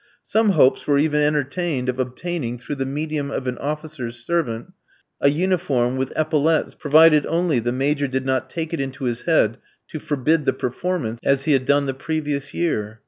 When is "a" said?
5.21-5.29